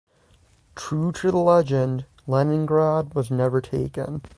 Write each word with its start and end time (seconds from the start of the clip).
True 0.75 1.11
to 1.11 1.29
the 1.29 1.37
legend, 1.37 2.07
Leningrad 2.25 3.13
was 3.13 3.29
never 3.29 3.61
taken. 3.61 4.23